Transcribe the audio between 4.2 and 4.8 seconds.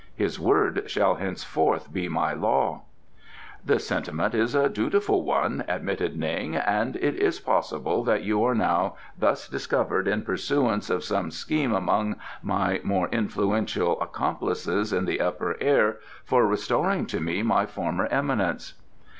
is a